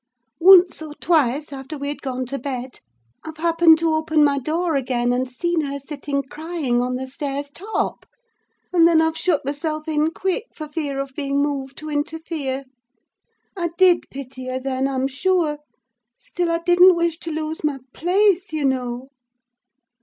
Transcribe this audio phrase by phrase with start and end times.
[0.39, 2.79] Once or twice, after we had gone to bed,
[3.23, 7.51] I've happened to open my door again and seen her sitting crying on the stairs'
[7.51, 8.07] top;
[8.73, 12.63] and then I've shut myself in quick, for fear of being moved to interfere.
[13.55, 15.59] I did pity her then, I'm sure:
[16.17, 19.09] still I didn't wish to lose my place, you know.